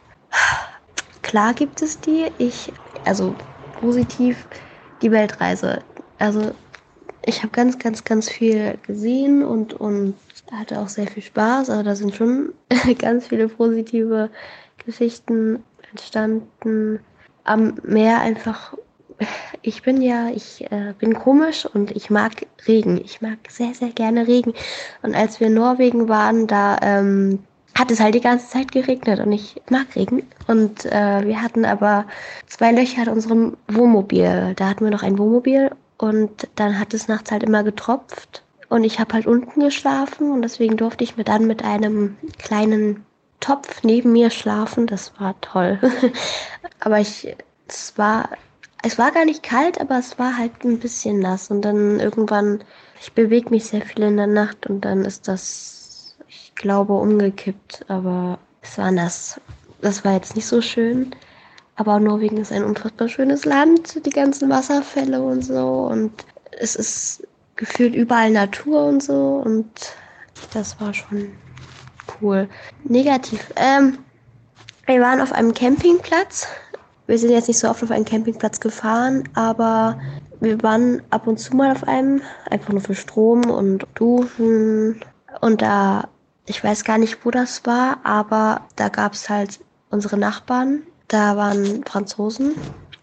Klar 1.23 1.55
gibt 1.55 1.83
es 1.83 2.01
die. 2.01 2.27
Ich, 2.39 2.73
also 3.05 3.37
positiv, 3.81 4.45
die 5.03 5.13
Weltreise. 5.13 5.85
Also 6.19 6.51
ich 7.25 7.45
habe 7.45 7.53
ganz, 7.53 7.79
ganz, 7.79 8.03
ganz 8.03 8.29
viel 8.29 8.77
gesehen 8.89 9.45
und, 9.45 9.73
und 9.73 10.15
hatte 10.51 10.81
auch 10.81 10.89
sehr 10.89 11.07
viel 11.07 11.23
Spaß, 11.23 11.71
aber 11.71 11.85
da 11.85 11.95
sind 11.95 12.17
schon 12.17 12.55
ganz 12.99 13.29
viele 13.29 13.47
positive 13.47 14.31
Geschichten 14.85 15.63
entstanden. 15.91 17.01
Am 17.45 17.75
Meer 17.83 18.21
einfach, 18.21 18.75
ich 19.63 19.83
bin 19.83 20.03
ja, 20.03 20.29
ich 20.29 20.71
äh, 20.71 20.95
bin 20.99 21.15
komisch 21.15 21.67
und 21.67 21.91
ich 21.93 22.11
mag 22.11 22.47
Regen. 22.67 23.01
Ich 23.05 23.21
mag 23.21 23.39
sehr, 23.49 23.75
sehr 23.75 23.91
gerne 23.91 24.27
Regen. 24.27 24.53
Und 25.03 25.15
als 25.15 25.41
wir 25.41 25.49
in 25.49 25.55
Norwegen 25.55 26.09
waren, 26.09 26.47
da 26.47 26.79
ähm, 26.83 27.41
hat 27.79 27.91
es 27.91 28.01
halt 28.01 28.15
die 28.15 28.21
ganze 28.21 28.49
Zeit 28.49 28.73
geregnet 28.73 29.21
und 29.21 29.33
ich 29.33 29.61
mag 29.71 29.87
Regen. 29.97 30.29
Und 30.47 30.85
äh, 30.87 31.27
wir 31.27 31.41
hatten 31.41 31.65
aber 31.65 32.05
zwei 32.47 32.73
Löcher 32.73 33.03
in 33.03 33.09
unserem 33.09 33.57
Wohnmobil. 33.69 34.55
Da 34.57 34.69
hatten 34.69 34.85
wir 34.85 34.91
noch 34.91 35.03
ein 35.03 35.19
Wohnmobil 35.19 35.71
und 35.99 36.49
dann 36.57 36.79
hat 36.79 36.95
es 36.95 37.09
nachts 37.09 37.31
halt 37.31 37.43
immer 37.43 37.63
getropft. 37.63 38.43
Und 38.69 38.85
ich 38.85 39.01
habe 39.01 39.15
halt 39.15 39.27
unten 39.27 39.61
geschlafen 39.61 40.31
und 40.31 40.43
deswegen 40.43 40.77
durfte 40.77 41.03
ich 41.03 41.17
mir 41.17 41.25
dann 41.25 41.47
mit 41.47 41.65
einem 41.65 42.17
kleinen 42.39 43.05
Topf 43.41 43.83
neben 43.83 44.13
mir 44.13 44.31
schlafen. 44.31 44.87
Das 44.87 45.13
war 45.19 45.41
toll. 45.41 45.79
aber 46.81 47.01
ich, 47.01 47.35
es 47.67 47.97
war, 47.97 48.31
es 48.83 48.99
war 48.99 49.11
gar 49.11 49.25
nicht 49.25 49.43
kalt, 49.43 49.81
aber 49.81 49.99
es 49.99 50.19
war 50.19 50.37
halt 50.37 50.65
ein 50.65 50.79
bisschen 50.79 51.19
nass. 51.19 51.51
Und 51.51 51.63
dann 51.63 51.99
irgendwann, 52.01 52.63
ich 53.01 53.13
bewege 53.13 53.51
mich 53.51 53.65
sehr 53.67 53.83
viel 53.83 54.05
in 54.05 54.17
der 54.17 54.27
Nacht 54.27 54.67
und 54.67 54.85
dann 54.85 55.05
ist 55.05 55.29
das, 55.29 56.17
ich 56.29 56.55
glaube, 56.55 56.95
umgekippt. 56.95 57.87
Aber 57.89 58.39
es 58.63 58.79
war 58.79 58.91
nass. 58.91 59.41
Das 59.81 60.05
war 60.05 60.13
jetzt 60.13 60.37
nicht 60.37 60.47
so 60.47 60.61
schön. 60.61 61.15
Aber 61.77 61.99
Norwegen 61.99 62.37
ist 62.37 62.53
ein 62.53 62.65
unfassbar 62.65 63.09
schönes 63.09 63.47
Land, 63.47 64.05
die 64.05 64.11
ganzen 64.11 64.51
Wasserfälle 64.51 65.23
und 65.23 65.43
so. 65.43 65.89
Und 65.91 66.13
es 66.59 66.77
ist 66.77 67.27
gefühlt 67.57 67.95
überall 67.95 68.31
Natur 68.31 68.85
und 68.85 69.03
so. 69.03 69.41
Und 69.43 69.71
das 70.53 70.79
war 70.79 70.93
schon 70.93 71.33
cool. 72.23 72.49
Negativ. 72.85 73.53
Ähm, 73.57 73.99
wir 74.87 75.01
waren 75.01 75.21
auf 75.21 75.33
einem 75.33 75.55
Campingplatz. 75.55 76.47
Wir 77.07 77.19
sind 77.19 77.31
jetzt 77.31 77.49
nicht 77.49 77.59
so 77.59 77.69
oft 77.69 77.83
auf 77.83 77.91
einen 77.91 78.05
Campingplatz 78.05 78.61
gefahren, 78.61 79.29
aber 79.35 80.01
wir 80.41 80.63
waren 80.63 81.03
ab 81.11 81.27
und 81.27 81.39
zu 81.39 81.55
mal 81.55 81.73
auf 81.73 81.87
einem, 81.87 82.23
einfach 82.51 82.73
nur 82.73 82.81
für 82.81 82.95
Strom 82.95 83.51
und 83.51 83.87
Duschen. 83.95 85.01
Und 85.41 85.63
da, 85.63 86.09
ich 86.47 86.63
weiß 86.63 86.85
gar 86.85 86.99
nicht, 86.99 87.25
wo 87.25 87.31
das 87.31 87.65
war, 87.67 87.99
aber 88.05 88.63
da 88.77 88.89
gab 88.89 89.13
es 89.13 89.29
halt 89.29 89.61
unsere 89.91 90.17
Nachbarn. 90.17 90.83
Da 91.09 91.37
waren 91.37 91.85
Franzosen 91.85 92.55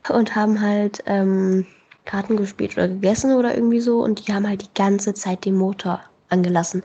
und 0.09 0.35
haben 0.35 0.61
halt 0.61 1.03
ähm, 1.05 1.65
Karten 2.05 2.37
gespielt 2.37 2.73
oder 2.77 2.87
gegessen 2.87 3.33
oder 3.33 3.53
irgendwie 3.53 3.81
so. 3.81 4.01
Und 4.03 4.27
die 4.27 4.33
haben 4.33 4.47
halt 4.47 4.61
die 4.61 4.73
ganze 4.73 5.13
Zeit 5.13 5.45
den 5.45 5.55
Motor 5.55 6.01
angelassen. 6.29 6.81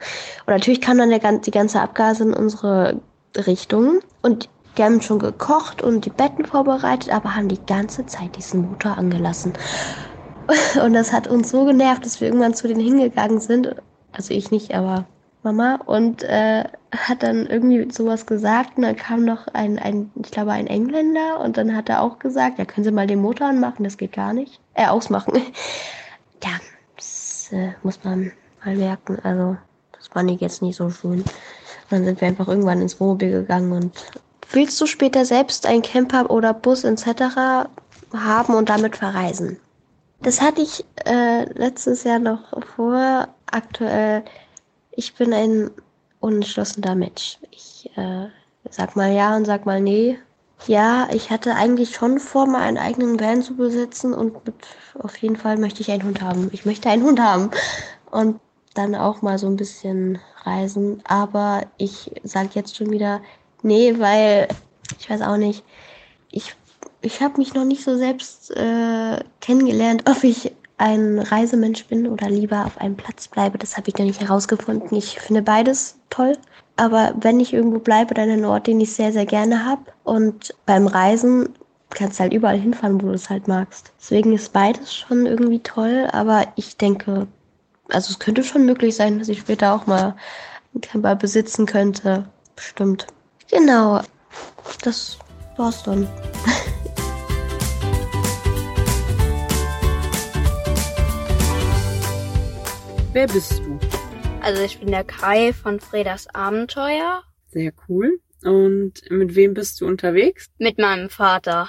Und 0.46 0.54
natürlich 0.54 0.80
kam 0.80 0.98
dann 0.98 1.10
der, 1.10 1.38
die 1.38 1.50
ganze 1.50 1.80
Abgase 1.80 2.24
in 2.24 2.34
unsere 2.34 3.00
Richtung. 3.36 4.00
Und 4.22 4.48
die 4.76 4.82
haben 4.82 5.02
schon 5.02 5.18
gekocht 5.18 5.82
und 5.82 6.04
die 6.04 6.10
Betten 6.10 6.46
vorbereitet, 6.46 7.12
aber 7.12 7.34
haben 7.34 7.48
die 7.48 7.64
ganze 7.66 8.06
Zeit 8.06 8.36
diesen 8.36 8.70
Motor 8.70 8.96
angelassen. 8.96 9.52
Und 10.82 10.94
das 10.94 11.12
hat 11.12 11.28
uns 11.28 11.50
so 11.50 11.64
genervt, 11.64 12.04
dass 12.04 12.20
wir 12.20 12.28
irgendwann 12.28 12.54
zu 12.54 12.66
denen 12.68 12.80
hingegangen 12.80 13.40
sind. 13.40 13.76
Also 14.12 14.34
ich 14.34 14.50
nicht, 14.50 14.74
aber 14.74 15.06
Mama. 15.42 15.78
Und 15.86 16.22
äh, 16.24 16.64
hat 16.96 17.22
dann 17.22 17.46
irgendwie 17.46 17.90
sowas 17.92 18.26
gesagt. 18.26 18.76
Und 18.76 18.82
dann 18.82 18.96
kam 18.96 19.24
noch 19.24 19.46
ein, 19.48 19.78
ein, 19.78 20.10
ich 20.22 20.30
glaube, 20.30 20.52
ein 20.52 20.66
Engländer. 20.66 21.40
Und 21.40 21.56
dann 21.56 21.76
hat 21.76 21.88
er 21.88 22.02
auch 22.02 22.18
gesagt, 22.18 22.58
ja, 22.58 22.64
können 22.64 22.84
Sie 22.84 22.90
mal 22.90 23.06
den 23.06 23.20
Motor 23.20 23.48
anmachen, 23.48 23.84
das 23.84 23.96
geht 23.96 24.12
gar 24.12 24.32
nicht. 24.32 24.60
Äh, 24.74 24.86
ausmachen. 24.86 25.34
ja, 26.42 26.50
das 26.96 27.50
äh, 27.52 27.72
muss 27.82 28.02
man 28.04 28.32
mal 28.64 28.76
merken. 28.76 29.18
Also, 29.22 29.56
das 29.92 30.08
fand 30.08 30.30
ich 30.30 30.40
jetzt 30.40 30.62
nicht 30.62 30.76
so 30.76 30.90
schön. 30.90 31.20
Und 31.20 31.26
dann 31.90 32.04
sind 32.04 32.20
wir 32.20 32.28
einfach 32.28 32.48
irgendwann 32.48 32.80
ins 32.80 32.98
Wohnmobil 32.98 33.30
gegangen 33.30 33.72
und 33.72 33.92
willst 34.50 34.80
du 34.80 34.86
später 34.86 35.24
selbst 35.24 35.66
ein 35.66 35.82
Camper 35.82 36.30
oder 36.30 36.54
Bus 36.54 36.84
etc. 36.84 37.66
haben 38.14 38.54
und 38.54 38.68
damit 38.68 38.96
verreisen? 38.96 39.58
Das 40.22 40.40
hatte 40.40 40.62
ich 40.62 40.84
äh, 41.04 41.44
letztes 41.52 42.04
Jahr 42.04 42.18
noch 42.18 42.44
vor. 42.76 43.28
Aktuell, 43.50 44.24
ich 44.92 45.14
bin 45.14 45.32
ein 45.32 45.70
unentschlossener 46.20 46.94
Mensch. 46.94 47.38
Ich 47.50 47.90
äh, 47.96 48.28
sag 48.70 48.94
mal 48.96 49.12
ja 49.12 49.36
und 49.36 49.44
sag 49.44 49.66
mal 49.66 49.80
nee. 49.80 50.18
Ja, 50.68 51.08
ich 51.12 51.30
hatte 51.30 51.56
eigentlich 51.56 51.96
schon 51.96 52.20
vor, 52.20 52.46
mal 52.46 52.62
einen 52.62 52.78
eigenen 52.78 53.18
Van 53.18 53.42
zu 53.42 53.56
besitzen 53.56 54.14
und 54.14 54.46
mit, 54.46 54.54
auf 55.00 55.16
jeden 55.16 55.34
Fall 55.34 55.56
möchte 55.56 55.80
ich 55.80 55.90
einen 55.90 56.04
Hund 56.04 56.22
haben. 56.22 56.50
Ich 56.52 56.64
möchte 56.64 56.88
einen 56.88 57.02
Hund 57.02 57.20
haben. 57.20 57.50
Und 58.12 58.38
dann 58.74 58.94
auch 58.94 59.22
mal 59.22 59.38
so 59.38 59.46
ein 59.46 59.56
bisschen 59.56 60.18
reisen. 60.44 61.02
Aber 61.04 61.62
ich 61.78 62.10
sage 62.22 62.50
jetzt 62.54 62.76
schon 62.76 62.90
wieder, 62.90 63.20
nee, 63.62 63.98
weil 63.98 64.48
ich 64.98 65.08
weiß 65.08 65.22
auch 65.22 65.36
nicht. 65.36 65.64
Ich, 66.30 66.54
ich 67.00 67.20
habe 67.20 67.38
mich 67.38 67.54
noch 67.54 67.64
nicht 67.64 67.84
so 67.84 67.96
selbst 67.96 68.50
äh, 68.56 69.18
kennengelernt, 69.40 70.08
ob 70.08 70.24
ich 70.24 70.52
ein 70.78 71.20
Reisemensch 71.20 71.86
bin 71.86 72.08
oder 72.08 72.28
lieber 72.28 72.66
auf 72.66 72.78
einem 72.78 72.96
Platz 72.96 73.28
bleibe. 73.28 73.58
Das 73.58 73.76
habe 73.76 73.88
ich 73.88 73.96
noch 73.98 74.04
nicht 74.04 74.20
herausgefunden. 74.20 74.96
Ich 74.96 75.20
finde 75.20 75.42
beides 75.42 75.96
toll. 76.10 76.36
Aber 76.76 77.14
wenn 77.20 77.38
ich 77.38 77.52
irgendwo 77.52 77.78
bleibe, 77.78 78.14
dann 78.14 78.30
ein 78.30 78.44
Ort, 78.44 78.66
den 78.66 78.80
ich 78.80 78.92
sehr, 78.92 79.12
sehr 79.12 79.26
gerne 79.26 79.64
habe. 79.64 79.82
Und 80.02 80.54
beim 80.66 80.86
Reisen 80.86 81.50
kannst 81.90 82.18
du 82.18 82.22
halt 82.22 82.32
überall 82.32 82.58
hinfahren, 82.58 83.00
wo 83.00 83.06
du 83.06 83.12
es 83.12 83.30
halt 83.30 83.46
magst. 83.46 83.92
Deswegen 84.00 84.32
ist 84.32 84.52
beides 84.52 84.94
schon 84.94 85.26
irgendwie 85.26 85.60
toll. 85.60 86.08
Aber 86.10 86.46
ich 86.56 86.76
denke, 86.78 87.28
also 87.92 88.10
es 88.10 88.18
könnte 88.18 88.42
schon 88.42 88.64
möglich 88.64 88.96
sein, 88.96 89.18
dass 89.18 89.28
ich 89.28 89.40
später 89.40 89.74
auch 89.74 89.86
mal 89.86 90.16
einen 90.72 90.80
Camper 90.80 91.14
besitzen 91.14 91.66
könnte. 91.66 92.26
Bestimmt. 92.56 93.06
Genau. 93.50 94.00
Das 94.82 95.18
war's 95.56 95.82
dann. 95.82 96.08
Wer 103.12 103.26
bist 103.26 103.58
du? 103.58 103.78
Also 104.40 104.62
ich 104.62 104.80
bin 104.80 104.90
der 104.90 105.04
Kai 105.04 105.52
von 105.52 105.78
Fredas 105.78 106.34
Abenteuer. 106.34 107.22
Sehr 107.48 107.72
cool. 107.88 108.18
Und 108.42 109.02
mit 109.10 109.34
wem 109.34 109.52
bist 109.52 109.80
du 109.80 109.86
unterwegs? 109.86 110.46
Mit 110.58 110.78
meinem 110.78 111.10
Vater. 111.10 111.68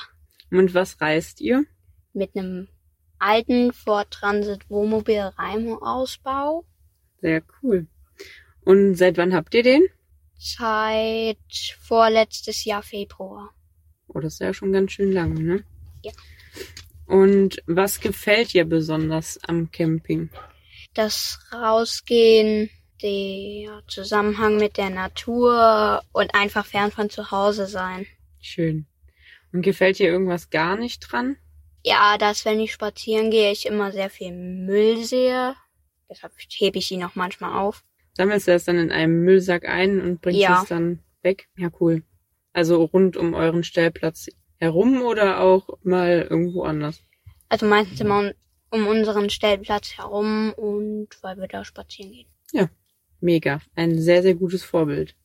Und 0.50 0.74
was 0.74 1.02
reist 1.02 1.42
ihr? 1.42 1.66
Mit 2.14 2.36
einem 2.36 2.70
alten 3.24 3.72
Ford 3.72 4.12
Transit 4.12 4.70
Wohnmobil 4.70 5.32
Raimo 5.38 5.78
Ausbau. 5.78 6.66
Sehr 7.22 7.42
cool. 7.62 7.88
Und 8.66 8.96
seit 8.96 9.18
wann 9.18 9.34
habt 9.34 9.54
ihr 9.54 9.64
den? 9.64 9.84
Seit 10.38 11.38
vorletztes 11.82 12.66
Jahr 12.66 12.84
Februar. 12.84 13.50
Oh, 14.08 14.20
das 14.20 14.34
ist 14.34 14.40
ja 14.40 14.54
schon 14.54 14.74
ganz 14.74 14.92
schön 14.92 15.12
lang, 15.12 15.34
ne? 15.34 15.64
Ja. 16.04 16.12
Und 17.06 17.62
was 17.66 18.00
gefällt 18.00 18.54
dir 18.54 18.66
besonders 18.66 19.40
am 19.48 19.72
Camping? 19.72 20.30
Das 20.94 21.40
Rausgehen, 21.52 22.70
der 23.02 23.84
Zusammenhang 23.88 24.58
mit 24.58 24.78
der 24.78 24.90
Natur 24.90 26.02
und 26.12 26.36
einfach 26.36 26.66
fern 26.66 26.92
von 26.92 27.10
zu 27.10 27.32
Hause 27.32 27.68
sein. 27.68 28.06
Schön. 28.42 28.86
Und 29.52 29.62
gefällt 29.62 30.00
dir 30.00 30.08
irgendwas 30.08 30.50
gar 30.50 30.76
nicht 30.76 31.00
dran? 31.00 31.38
Ja, 31.84 32.18
dass 32.18 32.46
wenn 32.46 32.60
ich 32.60 32.72
spazieren 32.72 33.30
gehe, 33.32 33.52
ich 33.52 33.66
immer 33.66 33.92
sehr 33.92 34.10
viel 34.10 34.32
Müll 34.32 35.04
sehe. 35.04 35.56
Deshalb 36.10 36.34
hebe 36.58 36.78
ich 36.78 36.92
ihn 36.92 37.04
auch 37.04 37.16
manchmal 37.16 37.58
auf. 37.60 37.84
Sammelst 38.14 38.48
du 38.48 38.52
das 38.52 38.66
dann 38.66 38.78
in 38.78 38.92
einem 38.92 39.24
Müllsack 39.24 39.68
ein 39.68 40.00
und 40.02 40.22
bringst 40.22 40.40
Ja. 40.40 40.62
es 40.62 40.70
dann 40.70 41.00
weg? 41.24 41.48
Ja, 41.58 41.70
cool. 41.80 42.04
Also 42.54 42.84
rund 42.84 43.18
um 43.18 43.34
euren 43.34 43.64
Stellplatz 43.64 44.28
herum 44.60 45.02
oder 45.02 45.40
auch 45.42 45.68
mal 45.84 46.28
irgendwo 46.30 46.64
anders? 46.64 47.02
Also 47.50 47.66
meistens 47.66 48.00
immer 48.00 48.20
um- 48.20 48.32
um 48.70 48.88
unseren 48.88 49.30
Stellplatz 49.30 49.98
herum 49.98 50.54
und 50.56 51.08
weil 51.22 51.38
wir 51.38 51.48
da 51.48 51.66
spazieren 51.66 52.12
gehen. 52.12 52.70
Mega. 53.20 53.62
Ein 53.76 54.00
sehr, 54.02 54.22
sehr 54.22 54.36
gutes 54.36 54.64
Vorbild. 54.64 55.16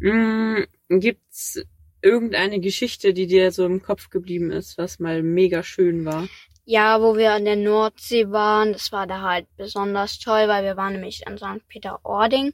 Mm, 0.00 0.62
gibt's 0.88 1.62
irgendeine 2.02 2.60
Geschichte, 2.60 3.14
die 3.14 3.26
dir 3.26 3.52
so 3.52 3.64
im 3.64 3.82
Kopf 3.82 4.10
geblieben 4.10 4.50
ist, 4.50 4.76
was 4.78 4.98
mal 4.98 5.22
mega 5.22 5.62
schön 5.62 6.04
war? 6.04 6.28
Ja, 6.64 7.00
wo 7.00 7.16
wir 7.16 7.32
an 7.32 7.44
der 7.44 7.56
Nordsee 7.56 8.30
waren, 8.30 8.72
das 8.72 8.92
war 8.92 9.06
da 9.06 9.22
halt 9.22 9.46
besonders 9.56 10.18
toll, 10.18 10.46
weil 10.46 10.64
wir 10.64 10.76
waren 10.76 10.92
nämlich 10.92 11.26
an 11.26 11.38
St. 11.38 11.66
Peter-Ording 11.68 12.52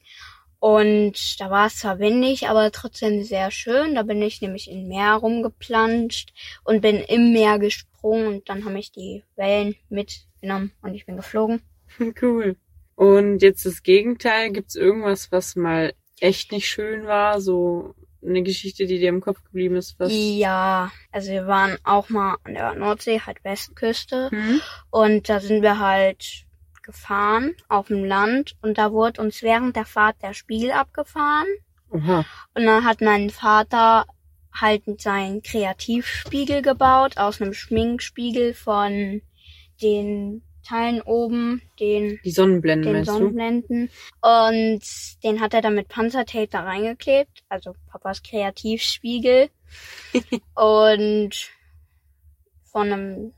und 0.60 1.40
da 1.40 1.50
war 1.50 1.66
es 1.66 1.76
zwar 1.76 1.98
windig, 1.98 2.48
aber 2.48 2.72
trotzdem 2.72 3.22
sehr 3.22 3.50
schön. 3.50 3.94
Da 3.94 4.02
bin 4.02 4.20
ich 4.22 4.40
nämlich 4.40 4.70
im 4.70 4.88
Meer 4.88 5.14
rumgeplanscht 5.14 6.32
und 6.64 6.80
bin 6.80 6.96
im 6.96 7.32
Meer 7.32 7.58
gesprungen 7.58 8.26
und 8.26 8.48
dann 8.48 8.64
haben 8.64 8.72
mich 8.72 8.90
die 8.90 9.22
Wellen 9.36 9.76
mitgenommen 9.88 10.72
und 10.82 10.94
ich 10.94 11.06
bin 11.06 11.16
geflogen. 11.16 11.62
Cool. 12.20 12.56
Und 12.96 13.42
jetzt 13.42 13.64
das 13.64 13.82
Gegenteil, 13.82 14.50
gibt's 14.50 14.74
irgendwas, 14.74 15.32
was 15.32 15.56
mal 15.56 15.94
echt 16.20 16.52
nicht 16.52 16.68
schön 16.68 17.06
war? 17.06 17.40
So 17.40 17.94
eine 18.24 18.42
Geschichte, 18.42 18.86
die 18.86 18.98
dir 18.98 19.08
im 19.08 19.20
Kopf 19.20 19.42
geblieben 19.44 19.76
ist, 19.76 19.98
was? 19.98 20.10
Ja, 20.12 20.90
also 21.12 21.30
wir 21.30 21.46
waren 21.46 21.78
auch 21.84 22.08
mal 22.08 22.36
an 22.44 22.54
der 22.54 22.74
Nordsee, 22.74 23.20
halt 23.20 23.44
Westküste. 23.44 24.30
Hm? 24.30 24.60
Und 24.90 25.28
da 25.28 25.40
sind 25.40 25.62
wir 25.62 25.78
halt 25.78 26.44
gefahren 26.82 27.54
auf 27.68 27.88
dem 27.88 28.04
Land 28.04 28.56
und 28.62 28.78
da 28.78 28.92
wurde 28.92 29.20
uns 29.20 29.42
während 29.42 29.76
der 29.76 29.84
Fahrt 29.84 30.22
der 30.22 30.32
Spiegel 30.32 30.72
abgefahren. 30.72 31.46
Oha. 31.90 32.24
Und 32.54 32.64
dann 32.64 32.84
hat 32.84 33.00
mein 33.00 33.30
Vater 33.30 34.06
halt 34.52 34.82
seinen 35.00 35.42
Kreativspiegel 35.42 36.62
gebaut 36.62 37.18
aus 37.18 37.40
einem 37.40 37.52
Schminkspiegel 37.52 38.54
von 38.54 39.22
den 39.82 40.42
Teilen 40.66 41.00
oben, 41.02 41.62
den, 41.80 42.18
Die 42.24 42.30
Sonnenblenden, 42.30 42.84
den 42.84 42.92
meinst 42.92 43.08
du? 43.08 43.14
Sonnenblenden. 43.14 43.90
Und 44.20 44.82
den 45.22 45.40
hat 45.40 45.54
er 45.54 45.62
dann 45.62 45.74
mit 45.74 45.88
Panzertape 45.88 46.48
da 46.48 46.60
reingeklebt, 46.60 47.44
also 47.48 47.74
Papas 47.90 48.22
Kreativspiegel. 48.22 49.50
und 50.54 51.50
von 52.64 52.92
einem, 52.92 53.32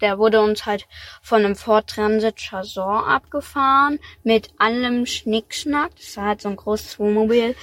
der 0.00 0.18
wurde 0.18 0.40
uns 0.40 0.66
halt 0.66 0.86
von 1.22 1.44
einem 1.44 1.56
Ford 1.56 1.88
Transit 1.88 2.36
Chazon 2.36 3.04
abgefahren 3.04 3.98
mit 4.22 4.50
allem 4.58 5.06
Schnickschnack. 5.06 5.90
Das 5.96 6.16
war 6.16 6.24
halt 6.26 6.40
so 6.42 6.48
ein 6.48 6.56
großes 6.56 6.98
Wohnmobil. 6.98 7.54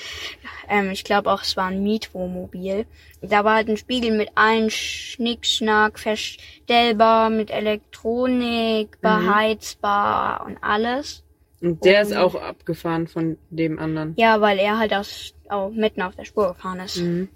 Ähm, 0.69 0.91
ich 0.91 1.03
glaube 1.03 1.31
auch, 1.31 1.41
es 1.43 1.55
war 1.57 1.67
ein 1.67 1.83
Mietwohnmobil. 1.83 2.85
Da 3.21 3.43
war 3.43 3.55
halt 3.55 3.69
ein 3.69 3.77
Spiegel 3.77 4.15
mit 4.15 4.29
allen 4.35 4.69
Schnickschnack, 4.69 5.97
verstellbar, 5.99 7.29
mit 7.29 7.49
Elektronik, 7.51 8.99
beheizbar 9.01 10.45
und 10.45 10.57
alles. 10.61 11.23
Und 11.61 11.83
der 11.85 12.01
ist 12.01 12.11
Und- 12.11 12.17
auch 12.17 12.35
abgefahren 12.35 13.07
von 13.07 13.37
dem 13.49 13.79
anderen. 13.79 14.13
Ja, 14.17 14.41
weil 14.41 14.59
er 14.59 14.77
halt 14.77 14.93
aus, 14.93 15.33
auch 15.49 15.69
mitten 15.71 16.01
auf 16.01 16.15
der 16.15 16.25
Spur 16.25 16.49
gefahren 16.53 16.79
ist. 16.81 16.97
Mhm. 16.97 17.29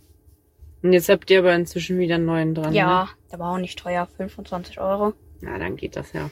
Und 0.81 0.93
jetzt 0.93 1.09
habt 1.09 1.29
ihr 1.29 1.39
aber 1.39 1.53
inzwischen 1.55 1.99
wieder 1.99 2.15
einen 2.15 2.25
neuen 2.25 2.55
dran. 2.55 2.73
Ja, 2.73 3.03
Ne? 3.03 3.09
der 3.31 3.39
war 3.39 3.53
auch 3.53 3.57
nicht 3.57 3.77
teuer, 3.79 4.07
25 4.17 4.79
Euro. 4.79 5.13
Ja, 5.41 5.57
dann 5.57 5.75
geht 5.75 5.95
das 5.95 6.13
ja. 6.13 6.29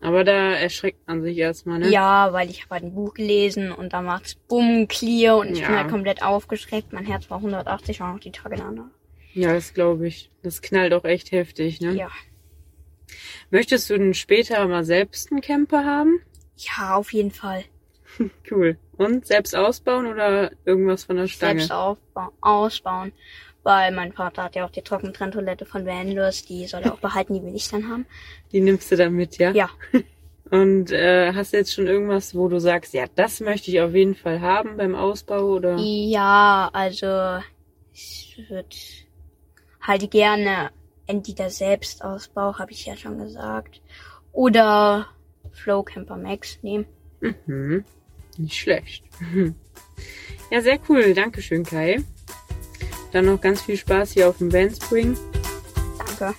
Aber 0.00 0.22
da 0.24 0.52
erschreckt 0.52 1.06
man 1.08 1.22
sich 1.22 1.38
erstmal, 1.38 1.78
ne? 1.78 1.88
Ja, 1.88 2.32
weil 2.32 2.50
ich 2.50 2.62
habe 2.64 2.74
halt 2.74 2.84
ein 2.84 2.94
Buch 2.94 3.14
gelesen 3.14 3.72
und 3.72 3.92
da 3.94 4.02
macht's 4.02 4.34
bumm, 4.34 4.86
clear 4.88 5.38
und 5.38 5.48
ich 5.48 5.62
bin 5.62 5.72
Ja. 5.72 5.78
halt 5.78 5.88
komplett 5.88 6.22
aufgeschreckt. 6.22 6.92
Mein 6.92 7.06
Herz 7.06 7.30
war 7.30 7.38
180, 7.40 8.00
war 8.00 8.12
noch 8.12 8.20
die 8.20 8.30
Tage 8.32 8.56
danach. 8.56 8.84
Ja, 9.32 9.52
das 9.54 9.72
glaube 9.74 10.06
ich. 10.06 10.30
Das 10.42 10.60
knallt 10.62 10.92
auch 10.92 11.04
echt 11.04 11.32
heftig, 11.32 11.80
ne? 11.80 11.92
Ja. 11.94 12.08
Möchtest 13.50 13.88
du 13.90 13.96
denn 13.98 14.14
später 14.14 14.66
mal 14.68 14.84
selbst 14.84 15.30
einen 15.30 15.40
Camper 15.40 15.84
haben? 15.84 16.20
Ja, 16.56 16.96
auf 16.96 17.12
jeden 17.12 17.30
Fall. 17.30 17.64
Cool. 18.50 18.78
Und 18.96 19.26
selbst 19.26 19.54
ausbauen 19.54 20.06
oder 20.06 20.50
irgendwas 20.64 21.04
von 21.04 21.16
der 21.16 21.26
Stange? 21.26 21.60
Selbst 21.60 21.72
aufba 21.72 22.30
ausbauen. 22.40 23.12
Weil 23.66 23.90
mein 23.90 24.12
Vater 24.12 24.44
hat 24.44 24.54
ja 24.54 24.64
auch 24.64 24.70
die 24.70 24.82
Trockentrenntoilette 24.82 25.66
von 25.66 25.84
Vanlust, 25.86 26.48
die 26.48 26.68
soll 26.68 26.82
er 26.82 26.94
auch 26.94 27.00
behalten, 27.00 27.34
die 27.34 27.42
will 27.42 27.56
ich 27.56 27.68
dann 27.68 27.88
haben. 27.88 28.06
Die 28.52 28.60
nimmst 28.60 28.92
du 28.92 28.96
dann 28.96 29.12
mit, 29.12 29.38
ja? 29.38 29.50
Ja. 29.50 29.70
Und 30.52 30.92
äh, 30.92 31.32
hast 31.32 31.52
du 31.52 31.56
jetzt 31.56 31.74
schon 31.74 31.88
irgendwas, 31.88 32.36
wo 32.36 32.46
du 32.46 32.60
sagst, 32.60 32.94
ja, 32.94 33.06
das 33.16 33.40
möchte 33.40 33.72
ich 33.72 33.80
auf 33.80 33.92
jeden 33.92 34.14
Fall 34.14 34.40
haben 34.40 34.76
beim 34.76 34.94
Ausbau 34.94 35.56
oder? 35.56 35.78
Ja, 35.78 36.70
also 36.72 37.42
ich 37.92 38.40
würde 38.48 38.68
halt 39.80 40.12
gerne 40.12 40.70
entweder 41.08 41.50
Selbstausbau, 41.50 42.60
habe 42.60 42.70
ich 42.70 42.86
ja 42.86 42.96
schon 42.96 43.18
gesagt, 43.18 43.82
oder 44.30 45.08
Flow 45.50 45.82
Camper 45.82 46.16
Max 46.16 46.60
nehmen. 46.62 46.86
Mhm. 47.20 47.84
Nicht 48.38 48.54
schlecht. 48.54 49.02
Ja, 50.52 50.60
sehr 50.60 50.78
cool. 50.88 51.12
Dankeschön, 51.12 51.64
Kai. 51.64 52.04
Dann 53.16 53.24
noch 53.24 53.40
ganz 53.40 53.62
viel 53.62 53.78
Spaß 53.78 54.12
hier 54.12 54.28
auf 54.28 54.36
dem 54.36 54.52
Van 54.52 54.70
Spring. 54.74 55.16
Danke. 56.18 56.34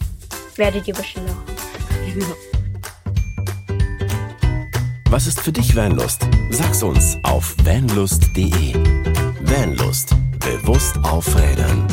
Werdet 0.58 0.88
ihr 0.88 0.94
bestimmt 0.94 1.26
noch. 1.26 2.14
Genau. 2.14 2.36
Was 5.10 5.26
ist 5.26 5.42
für 5.42 5.52
dich 5.52 5.76
Vanlust? 5.76 6.28
Sag's 6.52 6.84
uns 6.84 7.18
auf 7.24 7.56
vanlust.de. 7.64 8.76
Vanlust. 9.42 10.16
Bewusst 10.38 10.98
aufrädern. 11.02 11.88